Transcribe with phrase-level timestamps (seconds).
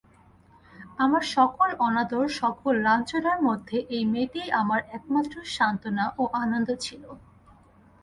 [0.97, 7.03] আমার সকল অনাদর সকল লাঞ্ছনার মধ্যে এই মেয়েটিই আমার একমাত্র সান্ত্বনা ও আনন্দ ছিল।